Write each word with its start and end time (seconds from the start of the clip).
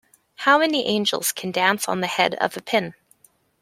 How 0.37 0.57
many 0.57 0.87
angels 0.87 1.31
can 1.31 1.51
dance 1.51 1.87
on 1.87 2.01
the 2.01 2.07
head 2.07 2.33
of 2.41 2.57
a 2.57 2.61
pin? 2.63 2.95